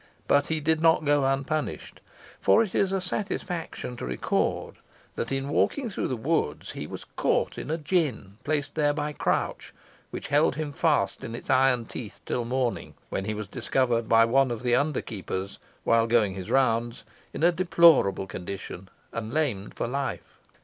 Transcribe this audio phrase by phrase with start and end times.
[0.27, 2.01] But he did not go unpunished;
[2.39, 4.77] for it is a satisfaction to record
[5.13, 9.13] that, in walking through the woods, he was caught in a gin placed there by
[9.13, 9.75] Crouch,
[10.09, 14.25] which held him fast in its iron teeth till morning, when he was discovered by
[14.25, 19.75] one of the under keepers while going his rounds, in a deplorable condition, and lamed
[19.75, 20.39] for life.